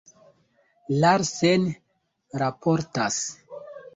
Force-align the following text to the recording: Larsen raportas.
Larsen 1.01 1.67
raportas. 2.43 3.17